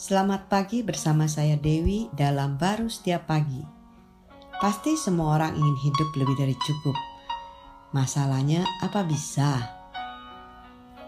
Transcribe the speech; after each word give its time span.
Selamat 0.00 0.48
pagi 0.48 0.80
bersama 0.80 1.28
saya 1.28 1.60
Dewi 1.60 2.08
dalam 2.16 2.56
Baru 2.56 2.88
Setiap 2.88 3.28
Pagi. 3.28 3.60
Pasti 4.56 4.96
semua 4.96 5.36
orang 5.36 5.52
ingin 5.52 5.76
hidup 5.76 6.08
lebih 6.16 6.40
dari 6.40 6.56
cukup. 6.56 6.96
Masalahnya 7.92 8.64
apa 8.80 9.04
bisa? 9.04 9.60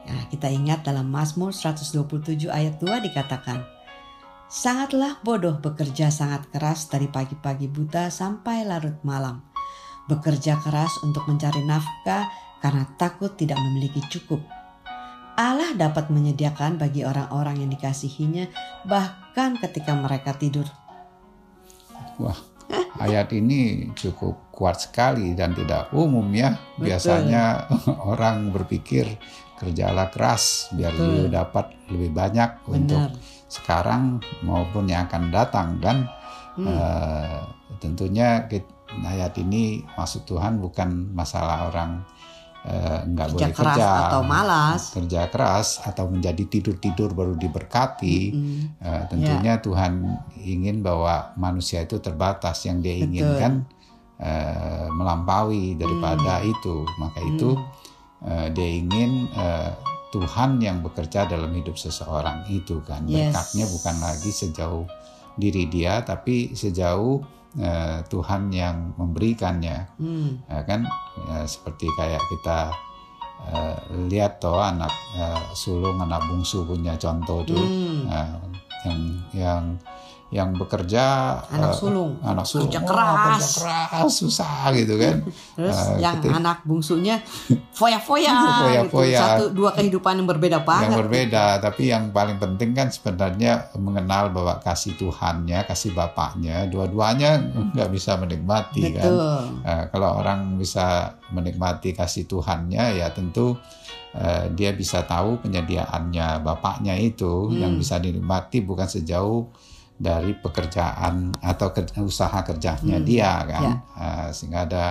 Ya, 0.04 0.16
kita 0.28 0.52
ingat 0.52 0.84
dalam 0.84 1.08
Mazmur 1.08 1.56
127 1.56 2.52
ayat 2.52 2.84
2 2.84 3.08
dikatakan, 3.08 3.64
Sangatlah 4.52 5.24
bodoh 5.24 5.56
bekerja 5.56 6.12
sangat 6.12 6.52
keras 6.52 6.92
dari 6.92 7.08
pagi-pagi 7.08 7.72
buta 7.72 8.12
sampai 8.12 8.68
larut 8.68 9.00
malam. 9.08 9.40
Bekerja 10.04 10.60
keras 10.60 11.00
untuk 11.00 11.24
mencari 11.32 11.64
nafkah 11.64 12.28
karena 12.60 12.84
takut 13.00 13.32
tidak 13.40 13.56
memiliki 13.56 14.04
cukup 14.12 14.44
Allah 15.36 15.72
dapat 15.72 16.12
menyediakan 16.12 16.76
bagi 16.76 17.08
orang-orang 17.08 17.64
yang 17.64 17.70
dikasihinya 17.72 18.52
bahkan 18.84 19.56
ketika 19.56 19.96
mereka 19.96 20.36
tidur. 20.36 20.68
Wah, 22.20 22.36
ayat 23.00 23.32
ini 23.32 23.88
cukup 23.96 24.52
kuat 24.52 24.84
sekali 24.84 25.32
dan 25.32 25.56
tidak 25.56 25.88
umum 25.96 26.26
ya. 26.30 26.56
Betul. 26.76 26.92
Biasanya 26.92 27.44
orang 28.12 28.52
berpikir 28.52 29.08
kerjalah 29.56 30.10
keras 30.10 30.74
biar 30.74 30.90
Betul. 30.92 31.06
you 31.06 31.24
dapat 31.30 31.70
lebih 31.86 32.10
banyak 32.10 32.50
untuk 32.66 32.98
Benar. 32.98 33.46
sekarang 33.46 34.18
maupun 34.42 34.90
yang 34.90 35.06
akan 35.06 35.30
datang 35.30 35.78
kan. 35.78 35.98
Hmm. 36.52 36.68
Eh, 36.68 37.40
tentunya 37.80 38.44
ayat 39.00 39.32
ini 39.40 39.80
maksud 39.96 40.28
Tuhan 40.28 40.60
bukan 40.60 41.16
masalah 41.16 41.72
orang 41.72 42.04
eh, 42.04 42.41
nggak 42.62 43.26
Kerja 43.34 43.34
boleh 43.34 43.52
keras 43.52 43.74
kerja 43.74 43.88
atau 44.06 44.20
malas. 44.22 44.82
kerja 44.94 45.20
keras 45.26 45.68
atau 45.82 46.06
menjadi 46.06 46.46
tidur 46.46 46.78
tidur 46.78 47.10
baru 47.10 47.34
diberkati. 47.34 48.18
Mm, 48.30 48.60
Eh, 48.78 49.02
tentunya 49.10 49.58
Tuhan 49.58 49.92
ingin 50.38 50.78
bahwa 50.78 51.34
manusia 51.34 51.82
itu 51.82 51.98
terbatas 51.98 52.62
yang 52.62 52.78
dia 52.78 52.94
inginkan 52.98 53.66
eh, 54.18 54.86
melampaui 54.94 55.74
daripada 55.74 56.38
itu. 56.42 56.86
Maka 57.02 57.18
itu 57.20 57.58
eh, 58.22 58.48
dia 58.54 58.68
ingin 58.78 59.26
eh, 59.34 59.70
Tuhan 60.12 60.60
yang 60.60 60.84
bekerja 60.84 61.24
dalam 61.24 61.50
hidup 61.50 61.74
seseorang 61.74 62.46
itu 62.46 62.78
kan. 62.86 63.02
Yes. 63.08 63.32
Berkatnya 63.32 63.64
bukan 63.66 63.96
lagi 63.98 64.30
sejauh 64.30 64.84
diri 65.36 65.68
dia 65.68 66.00
tapi 66.04 66.52
sejauh 66.52 67.20
eh, 67.60 67.98
Tuhan 68.08 68.48
yang 68.52 68.96
memberikannya. 68.96 69.78
mm, 70.00 70.30
Ya 70.48 70.60
kan 70.64 70.84
Ya, 71.28 71.44
seperti 71.44 71.86
kayak 72.00 72.22
kita 72.32 72.72
eh, 73.52 73.76
lihat 74.08 74.40
toh 74.40 74.58
anak 74.60 74.92
eh, 75.16 75.42
sulung 75.52 76.00
anak 76.00 76.24
bungsu 76.28 76.64
punya 76.64 76.96
contoh 76.96 77.44
tuh 77.44 77.60
mm. 77.60 78.08
Nah, 78.08 78.28
yang 78.82 79.00
yang 79.36 79.62
yang 80.32 80.56
bekerja 80.56 81.04
Anak 81.46 81.70
eh, 81.70 81.76
sulung. 81.76 82.16
anak 82.18 82.42
sulung 82.42 82.66
Kerja 82.66 82.80
wah, 82.80 82.88
keras. 82.88 83.60
kerja 83.60 83.76
keras 83.92 84.12
susah 84.14 84.56
gitu 84.72 84.94
kan 84.96 85.16
Terus 85.60 85.76
Eh, 85.76 86.00
yang 86.00 86.16
ketika- 86.18 86.40
anak 86.40 86.58
bungsunya 86.62 87.20
foya-foya, 87.70 88.32
Foya-foya. 88.64 89.12
gitu. 89.12 89.20
Satu 89.20 89.44
dua 89.50 89.70
kehidupan 89.70 90.16
yang 90.16 90.26
berbeda 90.26 90.58
banget. 90.62 90.88
yang 90.88 90.96
berbeda 90.98 91.44
tapi 91.60 91.82
yang 91.86 92.04
paling 92.10 92.36
penting 92.36 92.72
kan 92.72 92.88
sebenarnya 92.88 93.52
mengenal 93.76 94.32
bahwa 94.32 94.56
kasih 94.58 94.96
Tuhannya 94.96 95.62
kasih 95.62 95.92
Bapaknya 95.92 96.64
dua-duanya 96.64 97.36
nggak 97.70 97.90
bisa 97.90 98.16
menikmati 98.16 98.88
kan 98.90 99.04
Betul. 99.04 99.40
Eh, 99.62 99.84
kalau 99.88 100.16
orang 100.16 100.56
bisa 100.56 100.86
menikmati 101.28 101.92
kasih 101.92 102.24
Tuhannya 102.24 102.96
ya 102.96 103.08
tentu 103.10 103.60
dia 104.50 104.72
bisa 104.72 105.00
tahu 105.02 105.40
penyediaannya 105.40 106.40
Bapaknya 106.40 106.92
itu 106.94 107.48
Hmm. 107.48 107.56
yang 107.58 107.72
bisa 107.74 107.96
dinikmati 107.96 108.60
bukan 108.60 108.84
sejauh 108.86 109.48
dari 110.02 110.34
pekerjaan 110.34 111.30
atau 111.38 111.70
usaha 112.02 112.42
kerjanya 112.42 112.98
Hmm. 112.98 113.06
dia 113.06 113.32
kan 113.46 113.62
Ya. 113.62 113.72
Eh, 113.94 114.28
sehingga 114.34 114.66
ada 114.66 114.84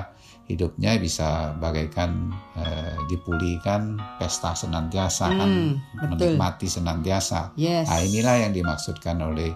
hidupnya 0.47 0.95
bisa 0.97 1.51
bagaikan 1.55 2.31
eh, 2.55 2.95
dipulihkan 3.07 3.99
pesta 4.15 4.51
senantiasa 4.53 5.27
kan 5.29 5.47
Hmm, 5.47 5.71
betul. 5.93 6.31
menikmati 6.31 6.67
senantiasa 6.67 7.51
Yes. 7.55 7.87
Nah 7.87 7.99
inilah 7.99 8.35
yang 8.41 8.53
dimaksudkan 8.53 9.19
oleh 9.19 9.51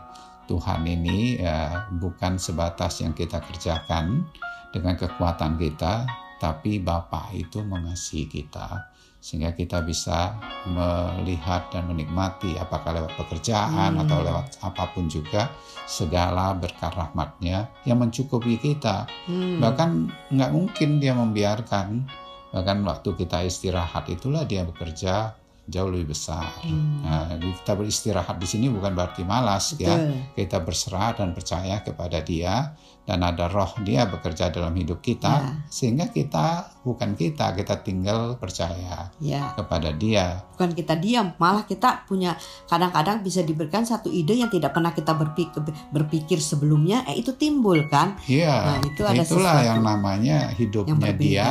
Tuhan 0.45 0.85
ini 0.85 1.41
ya, 1.41 1.89
bukan 1.89 2.37
sebatas 2.37 3.01
yang 3.01 3.11
kita 3.11 3.41
kerjakan 3.41 4.27
dengan 4.69 4.93
kekuatan 4.93 5.57
kita, 5.57 6.05
tapi 6.45 6.77
Bapa 6.77 7.33
itu 7.33 7.65
mengasihi 7.65 8.29
kita 8.29 8.93
sehingga 9.17 9.57
kita 9.57 9.81
bisa 9.81 10.37
melihat 10.69 11.73
dan 11.73 11.89
menikmati 11.89 12.53
apakah 12.61 12.93
lewat 12.93 13.17
pekerjaan 13.17 13.97
Hmm. 13.97 14.05
atau 14.05 14.21
lewat 14.21 14.61
apa 14.61 14.93
pun 14.93 15.09
juga 15.09 15.49
segala 15.89 16.53
berkat 16.53 16.93
rahmatnya 16.93 17.65
yang 17.89 17.97
mencukupi 17.97 18.61
kita. 18.61 19.09
Hmm. 19.25 19.57
Bahkan 19.57 19.89
nggak 20.29 20.51
mungkin 20.53 21.01
dia 21.01 21.17
membiarkan 21.17 22.05
bahkan 22.53 22.85
waktu 22.85 23.09
kita 23.17 23.41
istirahat 23.49 24.05
itulah 24.13 24.45
dia 24.45 24.61
bekerja 24.61 25.33
jauh 25.65 25.89
lebih 25.89 26.13
besar. 26.13 26.45
Hmm. 26.61 27.01
Nah, 27.01 27.25
kita 27.41 27.73
beristirahat 27.73 28.37
di 28.37 28.45
sini 28.45 28.69
bukan 28.69 28.93
berarti 28.93 29.25
malas 29.25 29.73
ya. 29.75 29.97
Betul. 29.97 30.13
Kita 30.37 30.57
berserah 30.61 31.17
dan 31.17 31.33
percaya 31.33 31.81
kepada 31.81 32.21
Dia 32.21 32.73
dan 33.05 33.21
ada 33.21 33.45
roh 33.45 33.69
Dia 33.85 34.09
bekerja 34.09 34.49
dalam 34.49 34.73
hidup 34.73 34.97
kita 34.97 35.29
Ya. 35.37 35.49
sehingga 35.69 36.09
kita 36.09 36.69
bukan 36.81 37.13
kita, 37.13 37.53
kita 37.53 37.81
tinggal 37.81 38.37
percaya 38.37 39.09
Ya, 39.17 39.53
kepada 39.53 39.93
Dia. 39.93 40.41
bukan 40.55 40.71
kita 40.73 40.95
diam, 40.97 41.33
malah 41.37 41.65
kita 41.65 42.05
punya 42.07 42.33
kadang-kadang 42.65 43.21
bisa 43.21 43.43
diberikan 43.43 43.83
satu 43.85 44.07
ide 44.09 44.39
yang 44.39 44.49
tidak 44.49 44.71
pernah 44.73 44.89
kita 44.89 45.13
berpikir, 45.13 45.61
berpikir 45.91 46.39
sebelumnya, 46.41 47.05
eh 47.05 47.19
itu 47.19 47.33
timbul 47.35 47.77
kan? 47.89 48.17
Iya, 48.25 48.53
Nah, 48.53 48.77
itu 48.81 49.01
ada 49.05 49.21
itulah 49.21 49.53
sesuatu 49.59 49.69
yang 49.69 49.81
namanya 49.85 50.37
hidupnya 50.53 50.93
yang 50.93 51.01
berbeda. 51.01 51.21
Dia 51.21 51.49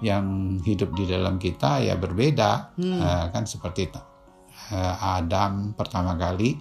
yang 0.00 0.56
hidup 0.64 0.92
di 0.96 1.04
dalam 1.08 1.36
kita 1.36 1.80
ya 1.84 1.96
berbeda. 1.96 2.76
Hmm. 2.76 3.00
Eh, 3.00 3.24
kan 3.32 3.44
seperti 3.44 3.88
eh, 4.72 4.94
Adam 5.00 5.72
pertama 5.76 6.16
kali 6.16 6.56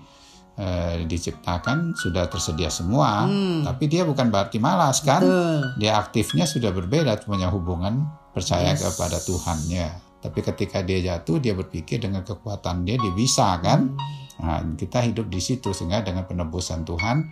eh, 0.60 1.08
diciptakan 1.08 1.96
sudah 1.96 2.28
tersedia 2.28 2.68
semua, 2.68 3.24
Hmm. 3.24 3.64
tapi 3.64 3.88
dia 3.88 4.04
bukan 4.04 4.28
berarti 4.28 4.60
malas 4.60 5.00
kan? 5.00 5.24
Betul. 5.24 5.80
Dia 5.80 5.96
aktifnya 6.04 6.44
sudah 6.44 6.76
berbeda, 6.76 7.16
punya 7.24 7.48
hubungan 7.48 8.12
percaya 8.36 8.76
Yes. 8.76 8.84
kepada 8.84 9.24
Tuhannya. 9.24 9.88
Tapi 10.20 10.40
ketika 10.44 10.84
dia 10.84 11.00
jatuh, 11.00 11.40
dia 11.40 11.56
berpikir 11.56 12.04
dengan 12.04 12.28
kekuatan 12.28 12.84
dia 12.84 13.00
dia 13.00 13.14
bisa 13.16 13.56
kan? 13.64 13.96
Nah, 14.44 14.60
kita 14.76 15.00
hidup 15.00 15.32
di 15.32 15.40
situ 15.40 15.72
sehingga 15.72 16.04
dengan 16.04 16.28
penebusan 16.28 16.84
Tuhan, 16.84 17.32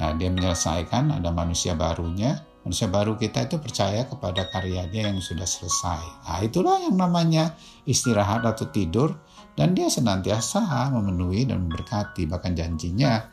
ya, 0.00 0.16
dia 0.16 0.32
menyelesaikan 0.32 1.20
ada 1.20 1.28
manusia 1.36 1.76
barunya. 1.76 2.40
Manusia 2.64 2.88
baru 2.88 3.14
kita 3.14 3.44
itu 3.44 3.60
percaya 3.60 4.08
kepada 4.08 4.48
karyanya 4.48 5.12
yang 5.12 5.20
sudah 5.20 5.44
selesai. 5.44 6.00
Nah, 6.24 6.40
itulah 6.40 6.80
yang 6.80 6.96
namanya 6.96 7.52
istirahat 7.84 8.40
atau 8.40 8.72
tidur 8.72 9.12
dan 9.52 9.76
dia 9.76 9.86
senantiasa 9.86 10.64
memenuhi 10.90 11.44
dan 11.44 11.68
memberkati 11.68 12.24
bahkan 12.24 12.56
janjinya 12.56 13.28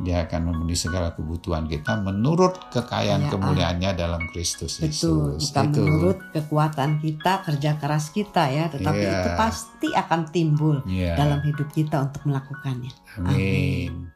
dia 0.00 0.24
akan 0.24 0.48
memenuhi 0.48 0.80
segala 0.80 1.12
kebutuhan 1.12 1.68
kita 1.68 2.00
menurut 2.00 2.72
kekayaan 2.72 3.28
Ya, 3.28 3.30
kemuliaannya 3.30 3.90
dalam 3.92 4.24
Kristus 4.32 4.80
Betul, 4.80 5.36
Yesus. 5.36 5.52
bukan 5.52 5.66
Itu. 5.68 5.80
menurut 5.84 6.18
kekuatan 6.32 6.90
kita, 7.04 7.32
kerja 7.44 7.70
keras 7.76 8.08
kita 8.08 8.44
ya, 8.48 8.64
tetapi 8.72 8.96
Iya. 9.04 9.12
itu 9.20 9.28
pasti 9.36 9.88
akan 9.92 10.20
timbul 10.32 10.80
Iya. 10.88 11.20
dalam 11.20 11.44
hidup 11.44 11.68
kita 11.70 12.00
untuk 12.00 12.24
melakukannya. 12.24 12.92
Amin. 13.20 14.09